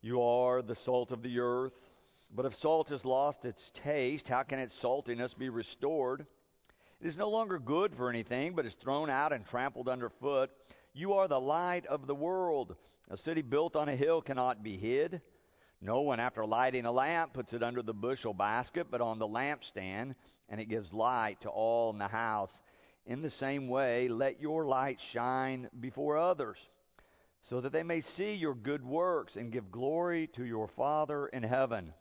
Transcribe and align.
You 0.00 0.22
are 0.22 0.62
the 0.62 0.74
salt 0.74 1.12
of 1.12 1.22
the 1.22 1.40
earth. 1.40 1.74
But 2.34 2.46
if 2.46 2.54
salt 2.54 2.88
has 2.90 3.04
lost 3.04 3.44
its 3.44 3.70
taste, 3.82 4.28
how 4.28 4.42
can 4.42 4.58
its 4.58 4.74
saltiness 4.74 5.36
be 5.36 5.48
restored? 5.48 6.26
It 7.00 7.06
is 7.06 7.16
no 7.16 7.30
longer 7.30 7.58
good 7.58 7.94
for 7.94 8.10
anything, 8.10 8.54
but 8.54 8.66
is 8.66 8.74
thrown 8.74 9.10
out 9.10 9.32
and 9.32 9.46
trampled 9.46 9.88
underfoot. 9.88 10.50
You 10.92 11.14
are 11.14 11.28
the 11.28 11.40
light 11.40 11.86
of 11.86 12.06
the 12.06 12.14
world. 12.14 12.74
A 13.10 13.16
city 13.16 13.42
built 13.42 13.76
on 13.76 13.88
a 13.88 13.96
hill 13.96 14.22
cannot 14.22 14.62
be 14.62 14.76
hid. 14.76 15.20
No 15.80 16.00
one, 16.00 16.20
after 16.20 16.44
lighting 16.46 16.86
a 16.86 16.92
lamp, 16.92 17.34
puts 17.34 17.52
it 17.52 17.62
under 17.62 17.82
the 17.82 17.94
bushel 17.94 18.34
basket, 18.34 18.88
but 18.90 19.00
on 19.00 19.18
the 19.18 19.28
lampstand, 19.28 20.14
and 20.48 20.60
it 20.60 20.68
gives 20.68 20.92
light 20.92 21.40
to 21.42 21.48
all 21.50 21.90
in 21.90 21.98
the 21.98 22.08
house. 22.08 22.52
In 23.04 23.22
the 23.22 23.30
same 23.30 23.68
way, 23.68 24.08
let 24.08 24.40
your 24.40 24.66
light 24.66 25.00
shine 25.00 25.68
before 25.78 26.16
others, 26.16 26.58
so 27.48 27.60
that 27.60 27.72
they 27.72 27.82
may 27.82 28.00
see 28.00 28.34
your 28.34 28.54
good 28.54 28.84
works 28.84 29.36
and 29.36 29.52
give 29.52 29.70
glory 29.70 30.26
to 30.28 30.44
your 30.44 30.66
Father 30.68 31.26
in 31.28 31.42
heaven. 31.42 31.92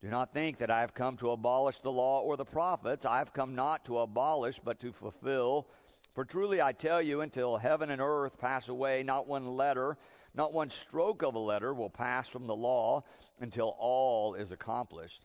Do 0.00 0.08
not 0.08 0.32
think 0.32 0.58
that 0.58 0.70
I 0.70 0.80
have 0.80 0.94
come 0.94 1.16
to 1.18 1.30
abolish 1.30 1.78
the 1.80 1.92
law 1.92 2.20
or 2.20 2.36
the 2.36 2.44
prophets. 2.44 3.06
I 3.06 3.18
have 3.18 3.32
come 3.32 3.54
not 3.54 3.84
to 3.86 3.98
abolish, 3.98 4.60
but 4.62 4.80
to 4.80 4.92
fulfill. 4.92 5.66
For 6.14 6.24
truly 6.24 6.60
I 6.60 6.72
tell 6.72 7.02
you, 7.02 7.20
until 7.20 7.56
heaven 7.56 7.90
and 7.90 8.00
earth 8.00 8.38
pass 8.38 8.68
away, 8.68 9.02
not 9.02 9.26
one 9.26 9.46
letter, 9.56 9.96
not 10.34 10.52
one 10.52 10.70
stroke 10.70 11.22
of 11.22 11.34
a 11.34 11.38
letter 11.38 11.72
will 11.72 11.90
pass 11.90 12.28
from 12.28 12.46
the 12.46 12.54
law 12.54 13.02
until 13.40 13.74
all 13.78 14.34
is 14.34 14.52
accomplished. 14.52 15.24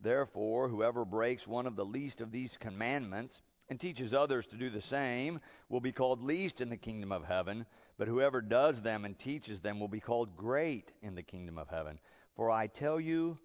Therefore, 0.00 0.68
whoever 0.68 1.04
breaks 1.04 1.46
one 1.46 1.66
of 1.66 1.76
the 1.76 1.84
least 1.84 2.20
of 2.20 2.30
these 2.30 2.56
commandments 2.58 3.40
and 3.68 3.80
teaches 3.80 4.12
others 4.12 4.46
to 4.46 4.56
do 4.56 4.70
the 4.70 4.82
same 4.82 5.40
will 5.68 5.80
be 5.80 5.92
called 5.92 6.22
least 6.22 6.60
in 6.60 6.68
the 6.68 6.76
kingdom 6.76 7.12
of 7.12 7.24
heaven, 7.24 7.66
but 7.98 8.08
whoever 8.08 8.40
does 8.40 8.82
them 8.82 9.04
and 9.04 9.18
teaches 9.18 9.60
them 9.60 9.80
will 9.80 9.88
be 9.88 10.00
called 10.00 10.36
great 10.36 10.92
in 11.02 11.14
the 11.14 11.22
kingdom 11.22 11.58
of 11.58 11.68
heaven. 11.68 11.98
For 12.36 12.50
I 12.50 12.66
tell 12.66 13.00
you, 13.00 13.38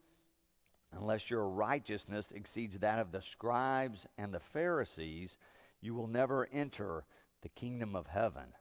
Unless 0.91 1.29
your 1.29 1.47
righteousness 1.47 2.31
exceeds 2.31 2.79
that 2.79 2.99
of 2.99 3.11
the 3.11 3.21
scribes 3.21 4.05
and 4.17 4.33
the 4.33 4.39
Pharisees, 4.39 5.37
you 5.81 5.93
will 5.93 6.07
never 6.07 6.47
enter 6.51 7.03
the 7.41 7.49
kingdom 7.49 7.95
of 7.95 8.07
heaven. 8.07 8.53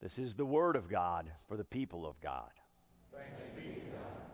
This 0.00 0.18
is 0.18 0.34
the 0.34 0.44
word 0.44 0.76
of 0.76 0.88
God 0.88 1.30
for 1.48 1.56
the 1.56 1.64
people 1.64 2.06
of 2.06 2.20
God. 2.20 2.50
Thanks 3.10 3.40
be 3.56 3.62
to 3.62 3.80
God. 3.80 4.24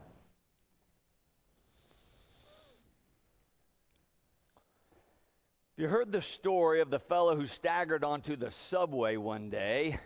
You 5.80 5.88
heard 5.88 6.12
the 6.12 6.20
story 6.20 6.82
of 6.82 6.90
the 6.90 6.98
fellow 6.98 7.34
who 7.34 7.46
staggered 7.46 8.04
onto 8.04 8.36
the 8.36 8.50
subway 8.68 9.16
one 9.16 9.48
day, 9.48 9.98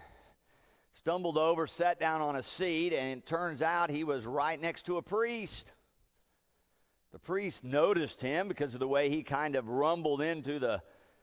stumbled 0.92 1.36
over, 1.36 1.66
sat 1.66 1.98
down 1.98 2.20
on 2.20 2.36
a 2.36 2.44
seat, 2.44 2.92
and 2.92 3.18
it 3.18 3.26
turns 3.26 3.60
out 3.60 3.90
he 3.90 4.04
was 4.04 4.24
right 4.24 4.60
next 4.60 4.86
to 4.86 4.98
a 4.98 5.02
priest. 5.02 5.72
The 7.10 7.18
priest 7.18 7.64
noticed 7.64 8.20
him 8.20 8.46
because 8.46 8.74
of 8.74 8.78
the 8.78 8.86
way 8.86 9.10
he 9.10 9.24
kind 9.24 9.56
of 9.56 9.66
rumbled 9.66 10.22
into 10.22 10.60
the 10.60 10.80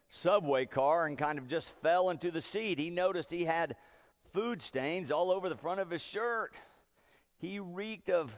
subway 0.10 0.66
car 0.66 1.06
and 1.06 1.18
kind 1.18 1.40
of 1.40 1.48
just 1.48 1.72
fell 1.82 2.10
into 2.10 2.30
the 2.30 2.42
seat. 2.42 2.78
He 2.78 2.90
noticed 2.90 3.32
he 3.32 3.46
had 3.46 3.78
food 4.34 4.62
stains 4.62 5.12
all 5.12 5.32
over 5.32 5.48
the 5.48 5.56
front 5.56 5.80
of 5.80 5.90
his 5.90 6.02
shirt. 6.02 6.52
He 7.38 7.62
reeked 7.62 8.10
of 8.10 8.30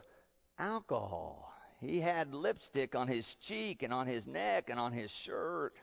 alcohol. 0.60 1.52
He 1.80 1.98
had 1.98 2.32
lipstick 2.32 2.94
on 2.94 3.08
his 3.08 3.26
cheek 3.40 3.82
and 3.82 3.92
on 3.92 4.06
his 4.06 4.28
neck 4.28 4.70
and 4.70 4.78
on 4.78 4.92
his 4.92 5.10
shirt. 5.10 5.74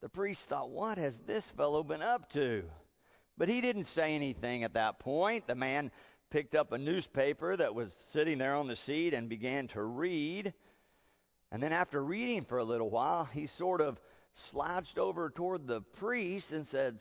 The 0.00 0.08
priest 0.08 0.48
thought, 0.48 0.70
What 0.70 0.98
has 0.98 1.18
this 1.20 1.48
fellow 1.50 1.82
been 1.82 2.02
up 2.02 2.30
to? 2.32 2.64
But 3.38 3.48
he 3.48 3.60
didn't 3.60 3.84
say 3.84 4.14
anything 4.14 4.64
at 4.64 4.74
that 4.74 4.98
point. 4.98 5.46
The 5.46 5.54
man 5.54 5.90
picked 6.30 6.54
up 6.54 6.72
a 6.72 6.78
newspaper 6.78 7.56
that 7.56 7.74
was 7.74 7.92
sitting 8.10 8.38
there 8.38 8.54
on 8.54 8.66
the 8.66 8.76
seat 8.76 9.14
and 9.14 9.28
began 9.28 9.68
to 9.68 9.82
read. 9.82 10.52
And 11.52 11.62
then, 11.62 11.72
after 11.72 12.02
reading 12.02 12.44
for 12.44 12.58
a 12.58 12.64
little 12.64 12.90
while, 12.90 13.24
he 13.24 13.46
sort 13.46 13.80
of 13.80 14.00
slouched 14.50 14.98
over 14.98 15.30
toward 15.30 15.66
the 15.66 15.80
priest 15.80 16.50
and 16.50 16.66
said, 16.66 16.98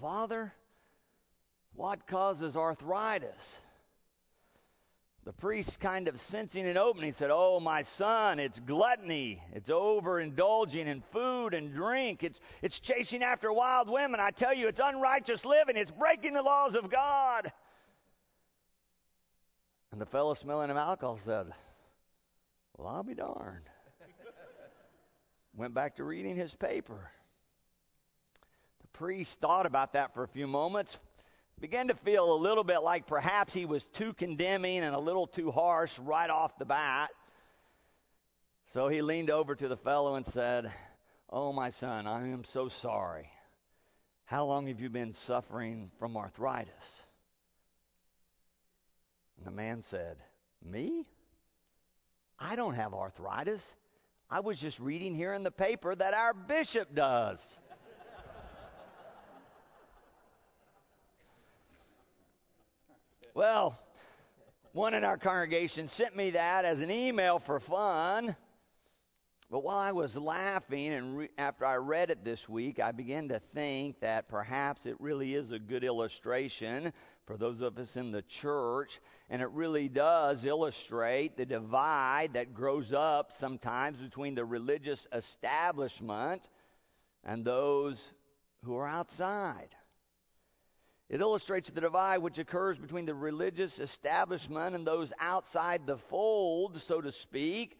Father, 0.00 0.52
what 1.74 2.06
causes 2.06 2.56
arthritis? 2.56 3.60
The 5.24 5.32
priest, 5.32 5.78
kind 5.78 6.08
of 6.08 6.20
sensing 6.20 6.66
an 6.66 6.76
opening, 6.76 7.12
said, 7.12 7.30
Oh, 7.32 7.60
my 7.60 7.82
son, 7.82 8.40
it's 8.40 8.58
gluttony. 8.58 9.40
It's 9.52 9.70
overindulging 9.70 10.86
in 10.86 11.02
food 11.12 11.54
and 11.54 11.72
drink. 11.72 12.24
It's, 12.24 12.40
it's 12.60 12.80
chasing 12.80 13.22
after 13.22 13.52
wild 13.52 13.88
women. 13.88 14.18
I 14.18 14.30
tell 14.32 14.52
you, 14.52 14.66
it's 14.66 14.80
unrighteous 14.82 15.44
living. 15.44 15.76
It's 15.76 15.92
breaking 15.92 16.34
the 16.34 16.42
laws 16.42 16.74
of 16.74 16.90
God. 16.90 17.52
And 19.92 20.00
the 20.00 20.06
fellow 20.06 20.34
smelling 20.34 20.70
of 20.70 20.76
alcohol 20.76 21.20
said, 21.24 21.46
Well, 22.76 22.88
I'll 22.88 23.04
be 23.04 23.14
darned. 23.14 23.68
Went 25.54 25.72
back 25.72 25.96
to 25.96 26.04
reading 26.04 26.34
his 26.34 26.52
paper. 26.52 27.12
The 28.80 28.98
priest 28.98 29.38
thought 29.40 29.66
about 29.66 29.92
that 29.92 30.14
for 30.14 30.24
a 30.24 30.28
few 30.28 30.48
moments, 30.48 30.98
began 31.62 31.86
to 31.86 31.94
feel 31.94 32.34
a 32.34 32.34
little 32.34 32.64
bit 32.64 32.82
like 32.82 33.06
perhaps 33.06 33.54
he 33.54 33.66
was 33.66 33.86
too 33.94 34.12
condemning 34.14 34.82
and 34.82 34.96
a 34.96 34.98
little 34.98 35.28
too 35.28 35.52
harsh 35.52 35.96
right 36.00 36.28
off 36.28 36.50
the 36.58 36.64
bat. 36.64 37.10
So 38.72 38.88
he 38.88 39.00
leaned 39.00 39.30
over 39.30 39.54
to 39.54 39.68
the 39.68 39.76
fellow 39.76 40.16
and 40.16 40.26
said, 40.26 40.72
Oh, 41.30 41.52
my 41.52 41.70
son, 41.70 42.08
I 42.08 42.28
am 42.30 42.42
so 42.52 42.68
sorry. 42.68 43.30
How 44.24 44.44
long 44.44 44.66
have 44.66 44.80
you 44.80 44.90
been 44.90 45.14
suffering 45.26 45.92
from 46.00 46.16
arthritis? 46.16 46.72
And 49.38 49.46
the 49.46 49.52
man 49.52 49.84
said, 49.88 50.16
Me? 50.68 51.06
I 52.40 52.56
don't 52.56 52.74
have 52.74 52.92
arthritis. 52.92 53.62
I 54.28 54.40
was 54.40 54.58
just 54.58 54.80
reading 54.80 55.14
here 55.14 55.32
in 55.32 55.44
the 55.44 55.52
paper 55.52 55.94
that 55.94 56.12
our 56.12 56.34
bishop 56.34 56.92
does. 56.92 57.38
Well, 63.34 63.78
one 64.72 64.94
in 64.94 65.04
our 65.04 65.16
congregation 65.16 65.88
sent 65.88 66.16
me 66.16 66.30
that 66.30 66.64
as 66.64 66.80
an 66.80 66.90
email 66.90 67.38
for 67.38 67.60
fun. 67.60 68.36
But 69.50 69.64
while 69.64 69.78
I 69.78 69.92
was 69.92 70.16
laughing, 70.16 70.94
and 70.94 71.16
re- 71.18 71.28
after 71.36 71.66
I 71.66 71.76
read 71.76 72.10
it 72.10 72.24
this 72.24 72.48
week, 72.48 72.80
I 72.80 72.90
began 72.90 73.28
to 73.28 73.40
think 73.54 74.00
that 74.00 74.28
perhaps 74.28 74.86
it 74.86 74.96
really 74.98 75.34
is 75.34 75.52
a 75.52 75.58
good 75.58 75.84
illustration 75.84 76.92
for 77.26 77.36
those 77.36 77.60
of 77.60 77.76
us 77.78 77.96
in 77.96 78.12
the 78.12 78.22
church, 78.22 78.98
and 79.28 79.42
it 79.42 79.50
really 79.50 79.88
does 79.88 80.44
illustrate 80.44 81.36
the 81.36 81.44
divide 81.44 82.30
that 82.32 82.54
grows 82.54 82.92
up 82.94 83.30
sometimes 83.38 83.98
between 83.98 84.34
the 84.34 84.44
religious 84.44 85.06
establishment 85.12 86.48
and 87.22 87.44
those 87.44 88.02
who 88.64 88.74
are 88.76 88.88
outside. 88.88 89.68
It 91.12 91.20
illustrates 91.20 91.68
the 91.68 91.82
divide 91.82 92.18
which 92.18 92.38
occurs 92.38 92.78
between 92.78 93.04
the 93.04 93.14
religious 93.14 93.78
establishment 93.78 94.74
and 94.74 94.86
those 94.86 95.12
outside 95.20 95.86
the 95.86 95.98
fold, 96.08 96.80
so 96.88 97.02
to 97.02 97.12
speak 97.12 97.78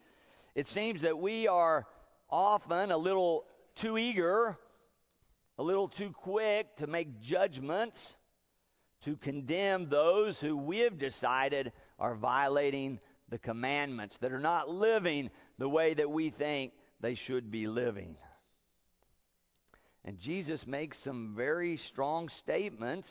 it 0.53 0.67
seems 0.67 1.01
that 1.01 1.17
we 1.17 1.47
are 1.47 1.87
often 2.29 2.91
a 2.91 2.97
little 2.97 3.45
too 3.75 3.97
eager, 3.97 4.55
a 5.57 5.63
little 5.63 5.87
too 5.87 6.11
quick 6.11 6.75
to 6.77 6.85
make 6.85 7.21
judgments, 7.21 7.97
to 9.01 9.15
condemn 9.15 9.89
those 9.89 10.39
who 10.39 10.55
we 10.55 10.79
have 10.79 10.99
decided 10.99 11.71
are 11.97 12.13
violating 12.13 12.99
the 13.29 13.39
commandments, 13.39 14.15
that 14.21 14.31
are 14.31 14.39
not 14.39 14.69
living 14.69 15.31
the 15.57 15.67
way 15.67 15.95
that 15.95 16.11
we 16.11 16.29
think 16.29 16.71
they 17.01 17.15
should 17.15 17.49
be 17.49 17.65
living. 17.65 18.15
And 20.05 20.19
Jesus 20.19 20.67
makes 20.67 20.99
some 20.99 21.33
very 21.35 21.77
strong 21.77 22.29
statements 22.29 23.09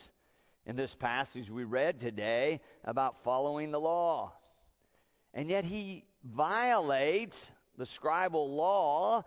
in 0.66 0.76
this 0.76 0.94
passage 0.94 1.50
we 1.50 1.64
read 1.64 2.00
today 2.00 2.60
about 2.84 3.24
following 3.24 3.70
the 3.70 3.80
law. 3.80 4.32
And 5.34 5.48
yet 5.48 5.64
he 5.64 6.04
violates 6.24 7.36
the 7.78 7.86
scribal 7.86 8.54
law 8.54 9.24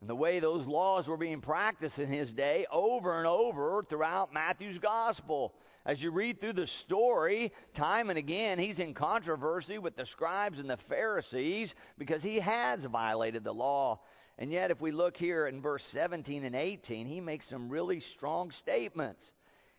and 0.00 0.08
the 0.08 0.14
way 0.14 0.38
those 0.38 0.66
laws 0.66 1.08
were 1.08 1.16
being 1.16 1.40
practiced 1.40 1.98
in 1.98 2.08
his 2.08 2.32
day 2.32 2.66
over 2.70 3.18
and 3.18 3.26
over 3.26 3.82
throughout 3.88 4.32
Matthew's 4.32 4.78
gospel. 4.78 5.54
As 5.84 6.02
you 6.02 6.10
read 6.10 6.40
through 6.40 6.52
the 6.52 6.66
story, 6.66 7.52
time 7.74 8.10
and 8.10 8.18
again, 8.18 8.58
he's 8.58 8.78
in 8.78 8.94
controversy 8.94 9.78
with 9.78 9.96
the 9.96 10.06
scribes 10.06 10.58
and 10.58 10.68
the 10.68 10.76
Pharisees 10.88 11.74
because 11.96 12.22
he 12.22 12.38
has 12.38 12.84
violated 12.84 13.42
the 13.42 13.54
law. 13.54 14.00
And 14.38 14.52
yet, 14.52 14.70
if 14.70 14.80
we 14.80 14.92
look 14.92 15.16
here 15.16 15.48
in 15.48 15.60
verse 15.60 15.84
17 15.90 16.44
and 16.44 16.54
18, 16.54 17.06
he 17.06 17.20
makes 17.20 17.48
some 17.48 17.68
really 17.68 17.98
strong 17.98 18.52
statements. 18.52 19.32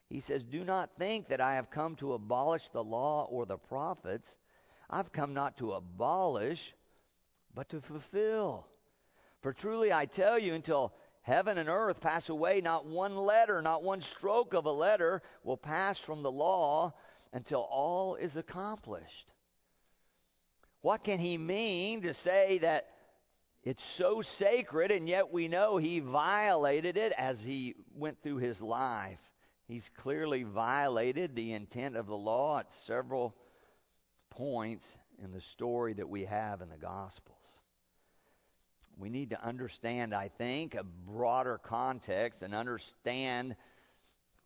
He 0.10 0.20
says, 0.20 0.44
Do 0.44 0.66
not 0.66 0.90
think 0.98 1.30
that 1.30 1.40
I 1.40 1.56
have 1.56 1.72
come 1.72 1.96
to 1.98 2.14
abolish 2.14 2.68
the 2.74 2.84
law 2.84 3.26
or 3.30 3.46
the 3.46 3.58
prophets. 3.58 4.36
I've 4.90 5.14
come 5.14 5.34
not 5.34 5.58
to 5.58 5.74
abolish, 5.74 6.74
but 7.56 7.70
to 7.70 7.80
fulfill. 7.80 8.68
For 9.42 9.54
truly 9.54 9.94
I 9.94 10.06
tell 10.08 10.38
you, 10.38 10.54
until 10.54 10.94
heaven 11.22 11.58
and 11.58 11.70
earth 11.70 12.02
pass 12.02 12.28
away, 12.28 12.60
not 12.60 12.86
one 12.86 13.16
letter, 13.16 13.62
not 13.62 13.84
one 13.84 14.02
stroke 14.02 14.54
of 14.54 14.66
a 14.66 14.72
letter 14.72 15.22
will 15.44 15.58
pass 15.58 16.00
from 16.00 16.22
the 16.22 16.32
law 16.32 16.94
until 17.32 17.62
all 17.62 18.16
is 18.16 18.36
accomplished. 18.36 19.32
What 20.82 21.06
can 21.06 21.20
he 21.20 21.38
mean 21.38 22.02
to 22.02 22.14
say 22.14 22.58
that 22.60 22.88
it's 23.64 23.84
so 23.84 24.22
sacred 24.22 24.92
and 24.92 25.08
yet 25.08 25.32
we 25.32 25.48
know 25.48 25.78
he 25.78 26.00
violated 26.00 26.98
it 26.98 27.14
as 27.18 27.42
he 27.42 27.76
went 27.96 28.22
through 28.22 28.38
his 28.38 28.62
life? 28.62 29.20
He's 29.68 29.90
clearly 29.98 30.44
violated 30.44 31.36
the 31.36 31.54
intent 31.54 31.96
of 31.96 32.08
the 32.08 32.18
law 32.18 32.60
at 32.60 32.74
several 32.74 33.36
points 34.30 34.98
in 35.24 35.32
the 35.32 35.42
story 35.42 35.94
that 35.94 36.10
we 36.10 36.26
have 36.26 36.62
in 36.62 36.70
the 36.70 36.78
Gospels. 36.78 37.36
We 38.98 39.10
need 39.10 39.30
to 39.30 39.44
understand, 39.44 40.14
I 40.14 40.30
think, 40.30 40.76
a 40.76 40.84
broader 40.84 41.58
context 41.58 42.42
and 42.42 42.56
understand 42.56 43.56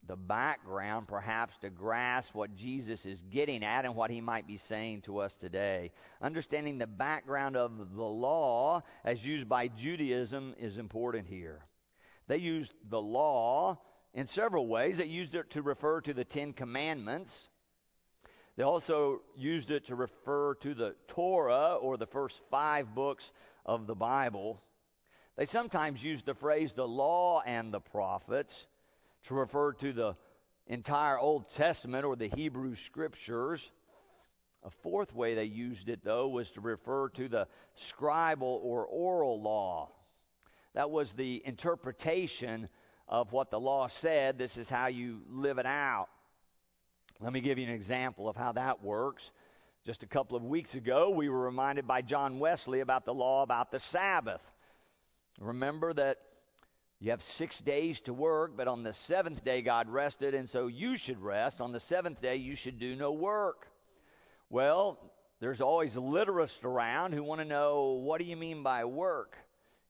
the 0.08 0.16
background, 0.16 1.08
perhaps, 1.08 1.58
to 1.60 1.70
grasp 1.70 2.36
what 2.36 2.56
Jesus 2.56 3.06
is 3.06 3.24
getting 3.32 3.64
at 3.64 3.86
and 3.86 3.96
what 3.96 4.12
he 4.12 4.20
might 4.20 4.46
be 4.46 4.58
saying 4.58 5.02
to 5.02 5.20
us 5.20 5.36
today. 5.38 5.92
Understanding 6.22 6.78
the 6.78 6.88
background 6.88 7.56
of 7.56 7.96
the 7.96 8.04
law 8.04 8.84
as 9.06 9.26
used 9.26 9.48
by 9.48 9.70
Judaism 9.70 10.56
is 10.60 10.78
important 10.78 11.28
here. 11.28 11.62
They 12.28 12.38
used 12.38 12.74
the 12.90 13.02
law 13.02 13.80
in 14.14 14.28
several 14.28 14.68
ways. 14.68 14.98
They 14.98 15.06
used 15.06 15.36
it 15.36 15.52
to 15.52 15.62
refer 15.62 16.02
to 16.02 16.14
the 16.14 16.26
Ten 16.26 16.54
Commandments. 16.54 17.48
They 18.56 18.64
also 18.64 19.22
used 19.36 19.72
it 19.72 19.88
to 19.88 19.96
refer 19.96 20.56
to 20.56 20.74
the 20.74 20.96
Torah 21.08 21.76
or 21.76 21.98
the 21.98 22.06
first 22.06 22.42
five 22.52 22.94
books 22.94 23.32
of 23.66 23.88
the 23.88 23.96
Bible. 23.96 24.62
They 25.38 25.46
sometimes 25.48 26.04
used 26.04 26.26
the 26.26 26.36
phrase 26.36 26.74
the 26.74 26.88
law 26.88 27.42
and 27.46 27.74
the 27.74 27.80
prophets 27.80 28.68
to 29.26 29.34
refer 29.34 29.74
to 29.74 29.94
the 29.94 30.16
entire 30.68 31.18
Old 31.18 31.46
Testament 31.56 32.06
or 32.06 32.16
the 32.16 32.30
Hebrew 32.30 32.76
Scriptures. 32.76 33.72
A 34.64 34.70
fourth 34.82 35.14
way 35.14 35.36
they 35.36 35.44
used 35.44 35.90
it, 35.90 36.02
though, 36.04 36.30
was 36.30 36.50
to 36.52 36.62
refer 36.62 37.10
to 37.10 37.28
the 37.28 37.48
scribal 37.92 38.60
or 38.62 38.86
oral 38.86 39.42
law. 39.42 39.90
That 40.74 40.90
was 40.90 41.12
the 41.14 41.42
interpretation 41.46 42.70
of 43.08 43.32
what 43.32 43.52
the 43.52 43.60
law 43.60 43.88
said. 43.88 44.38
This 44.38 44.58
is 44.58 44.70
how 44.70 44.88
you 44.88 45.22
live 45.30 45.58
it 45.58 45.66
out. 45.66 46.08
Let 47.20 47.34
me 47.34 47.42
give 47.42 47.58
you 47.58 47.68
an 47.68 47.74
example 47.74 48.28
of 48.30 48.36
how 48.36 48.54
that 48.54 48.82
works. 48.82 49.30
Just 49.86 50.02
a 50.02 50.08
couple 50.08 50.38
of 50.38 50.44
weeks 50.44 50.76
ago, 50.76 51.10
we 51.10 51.28
were 51.28 51.42
reminded 51.42 51.86
by 51.86 52.02
John 52.02 52.40
Wesley 52.40 52.80
about 52.80 53.06
the 53.06 53.14
law 53.14 53.44
about 53.44 53.70
the 53.70 53.82
Sabbath. 53.82 54.42
Remember 55.40 55.94
that 55.94 56.20
you 57.04 57.12
have 57.12 57.22
six 57.22 57.60
days 57.60 58.00
to 58.06 58.14
work, 58.14 58.54
but 58.56 58.70
on 58.70 58.84
the 58.84 58.94
seventh 58.94 59.44
day 59.44 59.62
God 59.62 59.90
rested, 59.90 60.34
and 60.34 60.50
so 60.50 60.68
you 60.68 60.96
should 60.96 61.22
rest. 61.22 61.60
On 61.60 61.74
the 61.74 61.82
seventh 61.82 62.22
day, 62.22 62.38
you 62.38 62.56
should 62.56 62.80
do 62.80 62.96
no 62.96 63.12
work. 63.12 63.68
Well, 64.50 64.98
there's 65.42 65.60
always 65.60 65.96
literists 65.96 66.64
around 66.64 67.12
who 67.12 67.22
want 67.22 67.42
to 67.42 67.46
know 67.46 68.02
what 68.02 68.20
do 68.20 68.24
you 68.24 68.38
mean 68.38 68.64
by 68.64 68.86
work? 68.86 69.36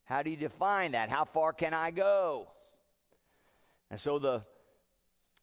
How 0.06 0.24
do 0.24 0.30
you 0.30 0.36
define 0.36 0.90
that? 0.92 1.08
How 1.08 1.24
far 1.24 1.52
can 1.52 1.72
I 1.72 1.92
go? 1.92 2.48
And 3.92 4.00
so 4.00 4.18
the 4.18 4.42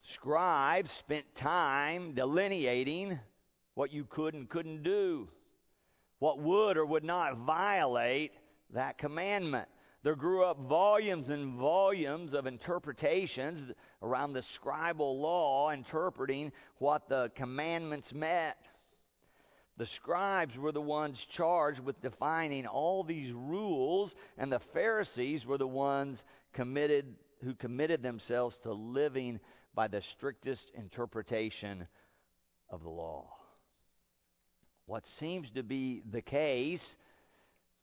scribes 0.01 0.91
spent 0.91 1.23
time 1.35 2.15
delineating 2.15 3.17
what 3.75 3.93
you 3.93 4.03
could 4.03 4.33
and 4.33 4.49
couldn't 4.49 4.83
do, 4.83 5.29
what 6.19 6.37
would 6.37 6.75
or 6.75 6.85
would 6.85 7.05
not 7.05 7.37
violate 7.37 8.33
that 8.71 8.97
commandment. 8.97 9.69
There 10.03 10.15
grew 10.15 10.43
up 10.43 10.57
volumes 10.59 11.29
and 11.29 11.59
volumes 11.59 12.33
of 12.33 12.47
interpretations 12.47 13.71
around 14.01 14.33
the 14.33 14.41
scribal 14.41 15.19
law 15.19 15.71
interpreting 15.71 16.51
what 16.79 17.07
the 17.07 17.31
commandments 17.35 18.11
meant. 18.13 18.57
The 19.77 19.85
scribes 19.85 20.57
were 20.57 20.71
the 20.71 20.81
ones 20.81 21.23
charged 21.29 21.81
with 21.81 22.01
defining 22.01 22.65
all 22.65 23.03
these 23.03 23.31
rules, 23.31 24.15
and 24.37 24.51
the 24.51 24.59
Pharisees 24.59 25.45
were 25.45 25.57
the 25.57 25.67
ones 25.67 26.23
committed 26.53 27.15
who 27.43 27.55
committed 27.55 28.03
themselves 28.03 28.57
to 28.59 28.71
living 28.71 29.39
by 29.73 29.87
the 29.87 30.01
strictest 30.01 30.71
interpretation 30.75 31.87
of 32.69 32.83
the 32.83 32.89
law. 32.89 33.33
What 34.85 35.07
seems 35.07 35.49
to 35.51 35.63
be 35.63 36.03
the 36.09 36.21
case 36.21 36.97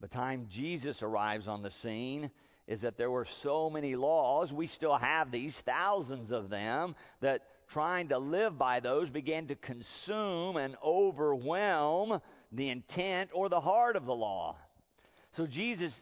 the 0.00 0.09
time 0.09 0.47
Jesus 0.50 1.03
arrives 1.03 1.49
on 1.49 1.62
the 1.62 1.71
scene 1.71 2.31
is 2.67 2.83
that 2.83 2.97
there 2.97 3.11
were 3.11 3.25
so 3.25 3.71
many 3.71 3.97
laws, 3.97 4.53
we 4.53 4.67
still 4.67 4.97
have 4.97 5.31
these, 5.31 5.56
thousands 5.65 6.31
of 6.31 6.50
them, 6.50 6.95
that 7.21 7.43
trying 7.69 8.09
to 8.09 8.19
live 8.19 8.59
by 8.59 8.81
those 8.81 9.11
began 9.11 9.47
to 9.47 9.55
consume 9.56 10.56
and 10.56 10.77
overwhelm 10.85 12.21
the 12.53 12.69
intent 12.69 13.31
or 13.33 13.49
the 13.49 13.61
heart 13.61 13.97
of 13.97 14.06
the 14.06 14.15
law. 14.15 14.56
So 15.33 15.47
Jesus 15.47 15.93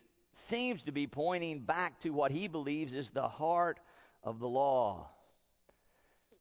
seems 0.48 0.82
to 0.82 0.92
be 0.92 1.06
pointing 1.06 1.60
back 1.60 2.00
to 2.00 2.10
what 2.10 2.30
he 2.30 2.48
believes 2.48 2.94
is 2.94 3.10
the 3.10 3.28
heart 3.28 3.80
of 4.22 4.38
the 4.38 4.48
law. 4.48 5.08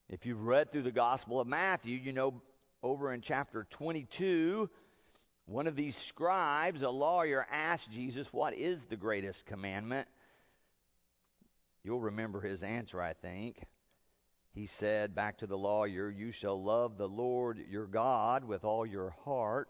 If 0.09 0.25
you've 0.25 0.45
read 0.45 0.71
through 0.71 0.83
the 0.83 0.91
Gospel 0.91 1.39
of 1.39 1.47
Matthew, 1.47 1.97
you 1.97 2.13
know 2.13 2.41
over 2.83 3.13
in 3.13 3.21
chapter 3.21 3.65
22, 3.71 4.69
one 5.45 5.67
of 5.67 5.75
these 5.75 5.95
scribes, 6.07 6.81
a 6.81 6.89
lawyer, 6.89 7.45
asked 7.51 7.91
Jesus, 7.91 8.27
What 8.31 8.55
is 8.55 8.83
the 8.85 8.95
greatest 8.95 9.45
commandment? 9.45 10.07
You'll 11.83 12.01
remember 12.01 12.41
his 12.41 12.63
answer, 12.63 12.99
I 12.99 13.13
think. 13.13 13.63
He 14.53 14.65
said 14.65 15.13
back 15.13 15.39
to 15.39 15.47
the 15.47 15.57
lawyer, 15.57 16.09
You 16.09 16.31
shall 16.31 16.61
love 16.61 16.97
the 16.97 17.07
Lord 17.07 17.59
your 17.69 17.85
God 17.85 18.43
with 18.43 18.63
all 18.63 18.85
your 18.85 19.15
heart, 19.23 19.69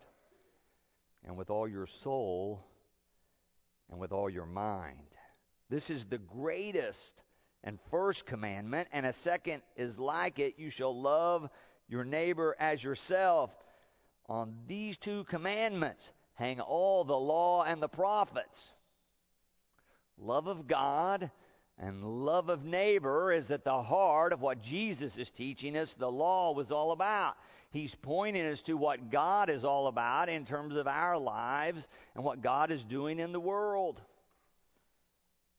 and 1.25 1.35
with 1.35 1.49
all 1.49 1.67
your 1.67 1.87
soul, 2.03 2.63
and 3.89 3.99
with 3.99 4.13
all 4.13 4.29
your 4.29 4.45
mind. 4.45 5.09
This 5.69 5.89
is 5.89 6.05
the 6.05 6.19
greatest 6.19 7.23
and 7.63 7.79
first 7.91 8.25
commandment, 8.25 8.87
and 8.93 9.05
a 9.05 9.13
second 9.23 9.61
is 9.75 9.97
like 9.97 10.39
it 10.39 10.53
you 10.57 10.69
shall 10.69 10.97
love 10.97 11.49
your 11.89 12.05
neighbor 12.05 12.55
as 12.59 12.81
yourself. 12.81 13.49
On 14.27 14.55
these 14.67 14.97
two 14.97 15.23
commandments 15.25 16.09
hang 16.33 16.59
all 16.59 17.03
the 17.03 17.17
law 17.17 17.63
and 17.63 17.81
the 17.81 17.87
prophets. 17.87 18.73
Love 20.17 20.47
of 20.47 20.67
God 20.67 21.29
and 21.77 22.03
love 22.03 22.49
of 22.49 22.63
neighbor 22.63 23.31
is 23.31 23.51
at 23.51 23.63
the 23.63 23.81
heart 23.81 24.33
of 24.33 24.41
what 24.41 24.61
Jesus 24.61 25.17
is 25.17 25.29
teaching 25.29 25.77
us 25.77 25.93
the 25.97 26.09
law 26.09 26.53
was 26.53 26.71
all 26.71 26.91
about. 26.91 27.35
He's 27.71 27.93
pointing 27.93 28.45
us 28.45 28.61
to 28.63 28.75
what 28.75 29.11
God 29.11 29.49
is 29.49 29.65
all 29.65 29.87
about 29.87 30.29
in 30.29 30.45
terms 30.45 30.77
of 30.77 30.87
our 30.87 31.17
lives 31.17 31.85
and 32.15 32.23
what 32.23 32.41
God 32.41 32.71
is 32.71 32.83
doing 32.83 33.19
in 33.19 33.33
the 33.33 33.39
world. 33.39 34.01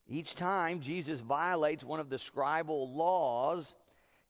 Each 0.08 0.34
time 0.34 0.80
Jesus 0.80 1.20
violates 1.20 1.84
one 1.84 2.00
of 2.00 2.08
the 2.08 2.18
scribal 2.18 2.94
laws, 2.94 3.74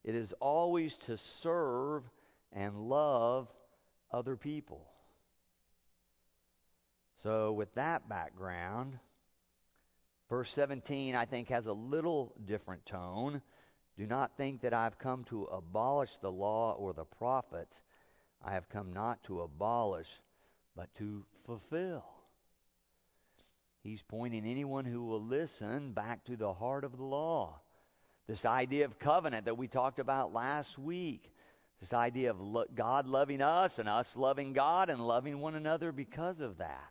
it 0.03 0.15
is 0.15 0.33
always 0.41 0.97
to 1.07 1.17
serve 1.43 2.03
and 2.53 2.89
love 2.89 3.49
other 4.13 4.37
people. 4.37 4.87
So, 7.23 7.53
with 7.53 7.75
that 7.75 8.09
background, 8.09 8.99
verse 10.29 10.51
17, 10.53 11.15
I 11.15 11.25
think, 11.25 11.49
has 11.49 11.67
a 11.67 11.73
little 11.73 12.35
different 12.45 12.85
tone. 12.87 13.41
Do 13.97 14.07
not 14.07 14.37
think 14.37 14.61
that 14.63 14.75
I've 14.75 14.99
come 14.99 15.25
to 15.25 15.45
abolish 15.45 16.11
the 16.21 16.31
law 16.31 16.73
or 16.73 16.93
the 16.93 17.05
prophets. 17.05 17.83
I 18.45 18.53
have 18.53 18.69
come 18.69 18.93
not 18.93 19.23
to 19.25 19.41
abolish, 19.41 20.11
but 20.77 20.95
to 20.97 21.25
fulfill. 21.47 22.05
He's 23.83 24.03
pointing 24.03 24.45
anyone 24.45 24.85
who 24.85 25.05
will 25.05 25.23
listen 25.23 25.93
back 25.93 26.25
to 26.25 26.37
the 26.37 26.53
heart 26.53 26.85
of 26.85 26.97
the 26.97 27.05
law. 27.05 27.61
This 28.27 28.45
idea 28.45 28.85
of 28.85 28.99
covenant 28.99 29.45
that 29.45 29.57
we 29.57 29.69
talked 29.69 30.01
about 30.01 30.33
last 30.35 30.77
week. 30.77 31.33
This 31.81 31.93
idea 31.93 32.31
of 32.31 32.41
lo- 32.41 32.65
God 32.75 33.07
loving 33.07 33.43
us 33.43 33.79
and 33.79 33.89
us 33.89 34.11
loving 34.17 34.53
God 34.53 34.89
and 34.89 35.07
loving 35.07 35.41
one 35.41 35.55
another 35.55 35.93
because 35.93 36.41
of 36.41 36.59
that. 36.59 36.91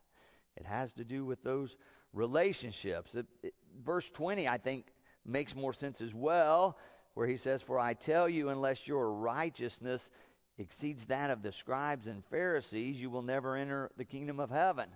It 0.55 0.65
has 0.65 0.93
to 0.93 1.03
do 1.03 1.25
with 1.25 1.43
those 1.43 1.75
relationships. 2.13 3.15
It, 3.15 3.25
it, 3.43 3.53
verse 3.83 4.09
20, 4.11 4.47
I 4.47 4.57
think, 4.57 4.85
makes 5.25 5.55
more 5.55 5.73
sense 5.73 6.01
as 6.01 6.13
well, 6.13 6.77
where 7.15 7.27
he 7.27 7.37
says, 7.37 7.61
For 7.61 7.79
I 7.79 7.93
tell 7.93 8.29
you, 8.29 8.49
unless 8.49 8.87
your 8.87 9.11
righteousness 9.11 10.07
exceeds 10.57 11.05
that 11.05 11.31
of 11.31 11.41
the 11.41 11.51
scribes 11.51 12.07
and 12.07 12.23
Pharisees, 12.29 12.99
you 12.99 13.09
will 13.09 13.23
never 13.23 13.55
enter 13.55 13.91
the 13.97 14.05
kingdom 14.05 14.39
of 14.39 14.49
heaven. 14.49 14.87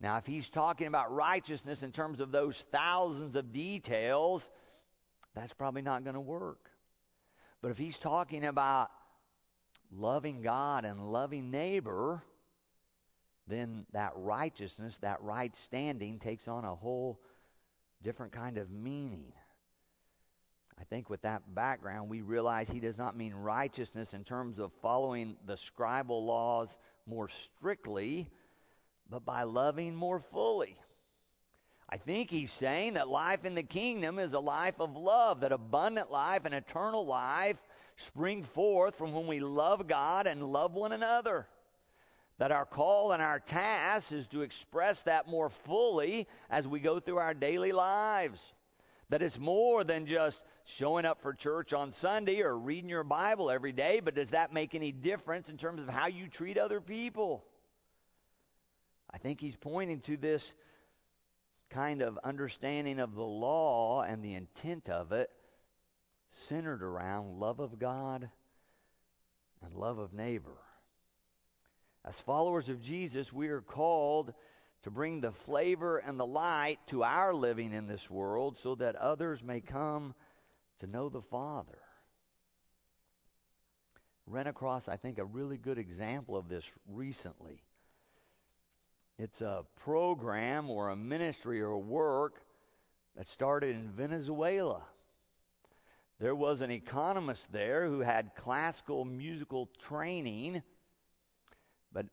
Now, 0.00 0.18
if 0.18 0.26
he's 0.26 0.50
talking 0.50 0.88
about 0.88 1.14
righteousness 1.14 1.82
in 1.82 1.92
terms 1.92 2.20
of 2.20 2.32
those 2.32 2.62
thousands 2.72 3.36
of 3.36 3.52
details, 3.52 4.46
that's 5.34 5.52
probably 5.52 5.82
not 5.82 6.02
going 6.02 6.14
to 6.14 6.20
work. 6.20 6.68
But 7.62 7.70
if 7.70 7.78
he's 7.78 7.96
talking 7.98 8.44
about 8.44 8.90
loving 9.96 10.42
God 10.42 10.84
and 10.84 11.12
loving 11.12 11.50
neighbor, 11.50 12.22
then 13.46 13.86
that 13.92 14.12
righteousness, 14.16 14.98
that 15.02 15.22
right 15.22 15.54
standing 15.56 16.18
takes 16.18 16.48
on 16.48 16.64
a 16.64 16.74
whole 16.74 17.20
different 18.02 18.32
kind 18.32 18.58
of 18.58 18.70
meaning. 18.70 19.32
I 20.80 20.84
think 20.84 21.10
with 21.10 21.22
that 21.22 21.54
background, 21.54 22.08
we 22.08 22.22
realize 22.22 22.68
he 22.68 22.80
does 22.80 22.98
not 22.98 23.16
mean 23.16 23.34
righteousness 23.34 24.14
in 24.14 24.24
terms 24.24 24.58
of 24.58 24.72
following 24.80 25.36
the 25.46 25.56
scribal 25.56 26.26
laws 26.26 26.76
more 27.06 27.28
strictly, 27.28 28.28
but 29.08 29.24
by 29.24 29.44
loving 29.44 29.94
more 29.94 30.20
fully. 30.32 30.76
I 31.88 31.98
think 31.98 32.30
he's 32.30 32.50
saying 32.50 32.94
that 32.94 33.08
life 33.08 33.44
in 33.44 33.54
the 33.54 33.62
kingdom 33.62 34.18
is 34.18 34.32
a 34.32 34.40
life 34.40 34.80
of 34.80 34.96
love, 34.96 35.40
that 35.40 35.52
abundant 35.52 36.10
life 36.10 36.46
and 36.46 36.54
eternal 36.54 37.04
life 37.04 37.58
spring 37.96 38.44
forth 38.54 38.96
from 38.96 39.12
when 39.12 39.26
we 39.26 39.40
love 39.40 39.86
God 39.86 40.26
and 40.26 40.42
love 40.42 40.74
one 40.74 40.92
another. 40.92 41.46
That 42.38 42.52
our 42.52 42.64
call 42.64 43.12
and 43.12 43.22
our 43.22 43.38
task 43.38 44.10
is 44.10 44.26
to 44.28 44.42
express 44.42 45.00
that 45.02 45.28
more 45.28 45.50
fully 45.64 46.26
as 46.50 46.66
we 46.66 46.80
go 46.80 46.98
through 46.98 47.18
our 47.18 47.34
daily 47.34 47.72
lives. 47.72 48.40
That 49.10 49.22
it's 49.22 49.38
more 49.38 49.84
than 49.84 50.06
just 50.06 50.42
showing 50.64 51.04
up 51.04 51.22
for 51.22 51.34
church 51.34 51.72
on 51.72 51.92
Sunday 51.92 52.40
or 52.40 52.56
reading 52.56 52.88
your 52.88 53.04
Bible 53.04 53.50
every 53.50 53.72
day, 53.72 54.00
but 54.00 54.14
does 54.14 54.30
that 54.30 54.52
make 54.52 54.74
any 54.74 54.92
difference 54.92 55.48
in 55.48 55.56
terms 55.56 55.82
of 55.82 55.88
how 55.88 56.06
you 56.06 56.28
treat 56.28 56.56
other 56.56 56.80
people? 56.80 57.44
I 59.10 59.18
think 59.18 59.40
he's 59.40 59.56
pointing 59.56 60.00
to 60.02 60.16
this 60.16 60.52
kind 61.70 62.02
of 62.02 62.18
understanding 62.24 62.98
of 62.98 63.14
the 63.14 63.22
law 63.22 64.02
and 64.02 64.24
the 64.24 64.34
intent 64.34 64.88
of 64.88 65.12
it 65.12 65.30
centered 66.32 66.82
around 66.82 67.38
love 67.38 67.60
of 67.60 67.78
God 67.78 68.28
and 69.64 69.74
love 69.74 69.98
of 69.98 70.12
neighbor. 70.12 70.58
As 72.04 72.18
followers 72.20 72.68
of 72.68 72.82
Jesus, 72.82 73.32
we 73.32 73.48
are 73.48 73.60
called 73.60 74.34
to 74.82 74.90
bring 74.90 75.20
the 75.20 75.32
flavor 75.32 75.98
and 75.98 76.18
the 76.18 76.26
light 76.26 76.78
to 76.88 77.04
our 77.04 77.32
living 77.32 77.72
in 77.72 77.86
this 77.86 78.10
world 78.10 78.58
so 78.62 78.74
that 78.74 78.96
others 78.96 79.42
may 79.42 79.60
come 79.60 80.14
to 80.80 80.86
know 80.86 81.08
the 81.08 81.22
Father. 81.22 81.78
Ran 84.26 84.48
across, 84.48 84.88
I 84.88 84.96
think, 84.96 85.18
a 85.18 85.24
really 85.24 85.56
good 85.56 85.78
example 85.78 86.36
of 86.36 86.48
this 86.48 86.64
recently. 86.88 87.62
It's 89.18 89.40
a 89.40 89.64
program 89.84 90.70
or 90.70 90.88
a 90.88 90.96
ministry 90.96 91.60
or 91.60 91.78
work 91.78 92.42
that 93.16 93.28
started 93.28 93.76
in 93.76 93.90
Venezuela. 93.92 94.82
There 96.18 96.34
was 96.34 96.60
an 96.60 96.70
economist 96.70 97.50
there 97.50 97.86
who 97.86 98.00
had 98.00 98.34
classical 98.36 99.04
musical 99.04 99.68
training, 99.80 100.62
but 101.92 102.06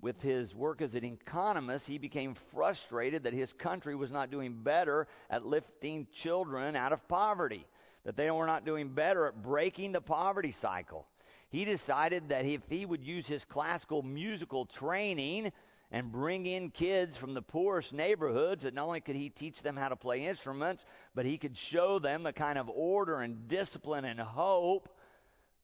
with 0.00 0.20
his 0.20 0.54
work 0.54 0.82
as 0.82 0.94
an 0.94 1.04
economist, 1.04 1.86
he 1.86 1.96
became 1.96 2.34
frustrated 2.52 3.22
that 3.22 3.32
his 3.32 3.52
country 3.52 3.94
was 3.94 4.10
not 4.10 4.30
doing 4.30 4.62
better 4.62 5.08
at 5.30 5.46
lifting 5.46 6.06
children 6.12 6.76
out 6.76 6.92
of 6.92 7.06
poverty, 7.08 7.66
that 8.04 8.16
they 8.16 8.30
were 8.30 8.46
not 8.46 8.66
doing 8.66 8.90
better 8.90 9.26
at 9.26 9.42
breaking 9.42 9.92
the 9.92 10.00
poverty 10.00 10.52
cycle. 10.52 11.06
He 11.48 11.64
decided 11.64 12.28
that 12.28 12.44
if 12.44 12.62
he 12.68 12.84
would 12.84 13.04
use 13.04 13.26
his 13.26 13.44
classical 13.44 14.02
musical 14.02 14.66
training 14.66 15.52
and 15.94 16.10
bring 16.10 16.44
in 16.44 16.72
kids 16.72 17.16
from 17.16 17.34
the 17.34 17.40
poorest 17.40 17.92
neighborhoods 17.92 18.64
that 18.64 18.74
not 18.74 18.84
only 18.84 19.00
could 19.00 19.14
he 19.14 19.28
teach 19.28 19.62
them 19.62 19.76
how 19.76 19.88
to 19.88 19.94
play 19.94 20.26
instruments, 20.26 20.84
but 21.14 21.24
he 21.24 21.38
could 21.38 21.56
show 21.56 22.00
them 22.00 22.24
the 22.24 22.32
kind 22.32 22.58
of 22.58 22.68
order 22.68 23.20
and 23.20 23.46
discipline 23.46 24.04
and 24.04 24.18
hope 24.18 24.88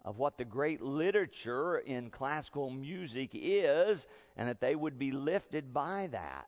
of 0.05 0.19
what 0.19 0.39
the 0.39 0.45
great 0.45 0.81
literature 0.81 1.79
in 1.79 2.11
classical 2.11 2.71
music 2.71 3.31
is, 3.33 4.07
and 4.37 4.49
that 4.49 4.61
they 4.61 4.77
would 4.77 5.01
be 5.01 5.11
lifted 5.11 5.75
by 5.75 6.09
that. 6.13 6.47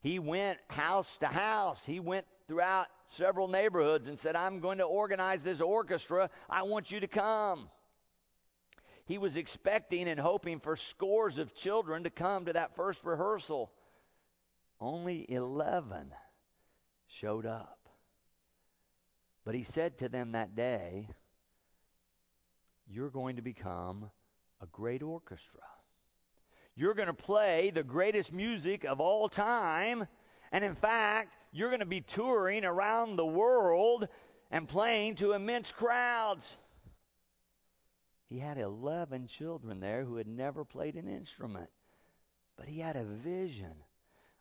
He 0.00 0.18
went 0.18 0.58
house 0.66 1.18
to 1.20 1.28
house. 1.28 1.80
He 1.86 2.00
went 2.00 2.26
throughout 2.48 2.88
several 3.06 3.46
neighborhoods 3.46 4.08
and 4.08 4.18
said, 4.18 4.34
I'm 4.34 4.58
going 4.58 4.78
to 4.78 4.84
organize 4.84 5.44
this 5.44 5.60
orchestra. 5.60 6.30
I 6.50 6.64
want 6.64 6.90
you 6.90 6.98
to 6.98 7.08
come. 7.08 7.68
He 9.08 9.16
was 9.16 9.38
expecting 9.38 10.06
and 10.06 10.20
hoping 10.20 10.60
for 10.60 10.76
scores 10.76 11.38
of 11.38 11.54
children 11.54 12.04
to 12.04 12.10
come 12.10 12.44
to 12.44 12.52
that 12.52 12.76
first 12.76 13.02
rehearsal. 13.04 13.72
Only 14.78 15.24
11 15.30 16.12
showed 17.06 17.46
up. 17.46 17.88
But 19.46 19.54
he 19.54 19.62
said 19.62 19.96
to 20.00 20.10
them 20.10 20.32
that 20.32 20.54
day, 20.54 21.08
You're 22.86 23.08
going 23.08 23.36
to 23.36 23.42
become 23.42 24.10
a 24.60 24.66
great 24.66 25.02
orchestra. 25.02 25.62
You're 26.76 26.92
going 26.92 27.06
to 27.06 27.14
play 27.14 27.72
the 27.74 27.82
greatest 27.82 28.30
music 28.30 28.84
of 28.84 29.00
all 29.00 29.30
time. 29.30 30.06
And 30.52 30.62
in 30.62 30.74
fact, 30.74 31.32
you're 31.50 31.70
going 31.70 31.80
to 31.80 31.86
be 31.86 32.02
touring 32.02 32.66
around 32.66 33.16
the 33.16 33.24
world 33.24 34.06
and 34.50 34.68
playing 34.68 35.14
to 35.16 35.32
immense 35.32 35.72
crowds. 35.72 36.44
He 38.28 38.38
had 38.38 38.58
11 38.58 39.26
children 39.26 39.80
there 39.80 40.04
who 40.04 40.16
had 40.16 40.26
never 40.26 40.64
played 40.64 40.96
an 40.96 41.08
instrument, 41.08 41.70
but 42.56 42.66
he 42.66 42.78
had 42.78 42.96
a 42.96 43.04
vision. 43.04 43.72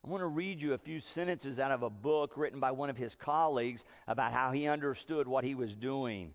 I 0.04 0.10
want 0.10 0.22
to 0.22 0.28
read 0.28 0.62
you 0.62 0.74
a 0.74 0.78
few 0.78 1.00
sentences 1.00 1.58
out 1.58 1.72
of 1.72 1.84
a 1.84 1.90
book 1.90 2.34
written 2.36 2.60
by 2.60 2.72
one 2.72 2.90
of 2.90 2.98
his 2.98 3.16
colleagues 3.16 3.84
about 4.08 4.34
how 4.34 4.52
he 4.52 4.68
understood 4.68 5.28
what 5.28 5.44
he 5.44 5.56
was 5.56 5.74
doing. 5.74 6.34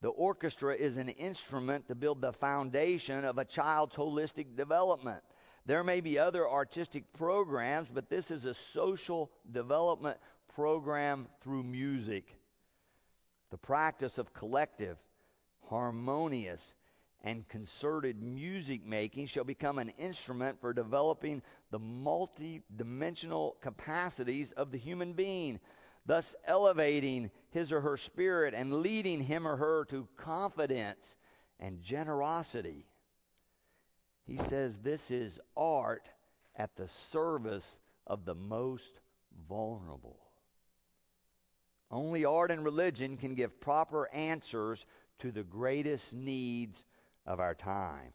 The 0.00 0.08
orchestra 0.08 0.74
is 0.74 0.96
an 0.96 1.08
instrument 1.08 1.88
to 1.88 1.94
build 1.94 2.20
the 2.20 2.32
foundation 2.32 3.24
of 3.24 3.38
a 3.38 3.44
child's 3.44 3.94
holistic 3.94 4.56
development. 4.56 5.22
There 5.66 5.84
may 5.84 6.00
be 6.00 6.18
other 6.18 6.48
artistic 6.48 7.12
programs, 7.12 7.88
but 7.92 8.08
this 8.08 8.30
is 8.30 8.44
a 8.44 8.54
social 8.72 9.30
development 9.52 10.18
program 10.54 11.28
through 11.42 11.64
music. 11.64 12.24
The 13.50 13.58
practice 13.58 14.16
of 14.18 14.32
collective 14.32 14.96
harmonious, 15.70 16.74
and 17.22 17.48
concerted 17.48 18.22
music 18.22 18.84
making 18.84 19.26
shall 19.26 19.44
become 19.44 19.78
an 19.78 19.90
instrument 19.98 20.60
for 20.60 20.72
developing 20.72 21.42
the 21.70 21.78
multi-dimensional 21.78 23.56
capacities 23.60 24.52
of 24.56 24.72
the 24.72 24.78
human 24.78 25.12
being, 25.12 25.60
thus 26.06 26.34
elevating 26.46 27.30
his 27.50 27.72
or 27.72 27.80
her 27.80 27.96
spirit 27.96 28.52
and 28.54 28.82
leading 28.82 29.20
him 29.20 29.46
or 29.46 29.56
her 29.56 29.84
to 29.84 30.08
confidence 30.16 31.14
and 31.60 31.80
generosity. 31.82 32.86
He 34.26 34.36
says 34.36 34.78
this 34.78 35.10
is 35.10 35.38
art 35.56 36.08
at 36.56 36.74
the 36.76 36.88
service 37.12 37.78
of 38.06 38.24
the 38.24 38.34
most 38.34 39.00
vulnerable. 39.48 40.18
Only 41.90 42.24
art 42.24 42.50
and 42.50 42.64
religion 42.64 43.16
can 43.16 43.34
give 43.34 43.60
proper 43.60 44.08
answers 44.14 44.84
to 45.20 45.32
the 45.32 45.42
greatest 45.42 46.12
needs 46.12 46.76
of 47.26 47.40
our 47.40 47.54
time. 47.54 48.12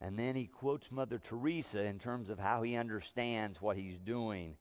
And 0.00 0.18
then 0.18 0.34
he 0.34 0.46
quotes 0.46 0.90
Mother 0.90 1.20
Teresa 1.28 1.82
in 1.84 1.98
terms 1.98 2.28
of 2.28 2.38
how 2.38 2.62
he 2.62 2.76
understands 2.76 3.60
what 3.60 3.76
he's 3.76 3.98
doing. 3.98 4.56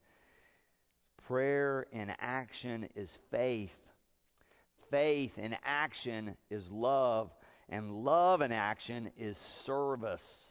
Prayer 1.27 1.87
in 1.91 2.11
action 2.19 2.87
is 2.95 3.09
faith. 3.31 3.71
Faith 4.91 5.37
in 5.37 5.55
action 5.63 6.35
is 6.49 6.63
love. 6.69 7.31
And 7.69 8.03
love 8.03 8.41
in 8.41 8.51
action 8.51 9.11
is 9.17 9.37
service. 9.65 10.49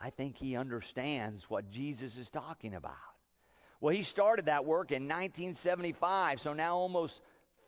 I 0.00 0.10
think 0.10 0.36
he 0.36 0.56
understands 0.56 1.44
what 1.48 1.70
Jesus 1.70 2.16
is 2.16 2.28
talking 2.30 2.74
about. 2.74 2.94
Well, 3.80 3.94
he 3.94 4.02
started 4.02 4.46
that 4.46 4.64
work 4.64 4.92
in 4.92 5.02
1975, 5.04 6.40
so 6.40 6.54
now 6.54 6.76
almost 6.76 7.20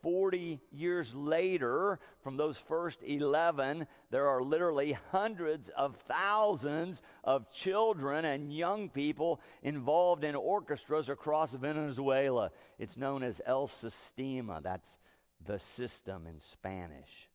40 0.06 0.60
years 0.70 1.12
later, 1.16 1.98
from 2.22 2.36
those 2.36 2.56
first 2.68 3.02
11, 3.02 3.88
there 4.12 4.28
are 4.28 4.40
literally 4.40 4.96
hundreds 5.10 5.68
of 5.70 5.96
thousands 6.06 7.02
of 7.24 7.52
children 7.52 8.24
and 8.24 8.56
young 8.56 8.88
people 8.88 9.40
involved 9.64 10.22
in 10.22 10.36
orchestras 10.36 11.08
across 11.08 11.52
Venezuela. 11.54 12.52
It's 12.78 12.96
known 12.96 13.24
as 13.24 13.40
El 13.44 13.66
Sistema. 13.66 14.62
That's 14.62 14.96
the 15.44 15.58
system 15.58 16.28
in 16.28 16.38
Spanish. 16.52 17.28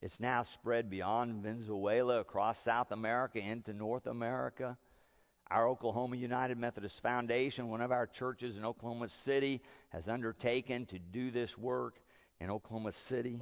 It's 0.00 0.18
now 0.18 0.42
spread 0.42 0.90
beyond 0.90 1.44
Venezuela, 1.44 2.18
across 2.18 2.58
South 2.64 2.90
America, 2.90 3.38
into 3.38 3.72
North 3.72 4.08
America. 4.08 4.76
Our 5.52 5.68
Oklahoma 5.68 6.16
United 6.16 6.56
Methodist 6.56 7.02
Foundation, 7.02 7.68
one 7.68 7.82
of 7.82 7.92
our 7.92 8.06
churches 8.06 8.56
in 8.56 8.64
Oklahoma 8.64 9.10
City, 9.26 9.60
has 9.90 10.08
undertaken 10.08 10.86
to 10.86 10.98
do 10.98 11.30
this 11.30 11.58
work 11.58 12.00
in 12.40 12.48
Oklahoma 12.50 12.92
City. 13.06 13.38